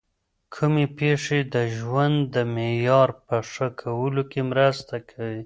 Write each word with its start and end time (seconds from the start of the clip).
کومې 0.55 0.85
پېښې 0.97 1.39
د 1.53 1.55
ژوند 1.77 2.17
د 2.33 2.35
معیار 2.55 3.09
په 3.25 3.37
ښه 3.51 3.67
کولو 3.81 4.21
کي 4.31 4.41
مرسته 4.51 4.95
کوي؟ 5.09 5.39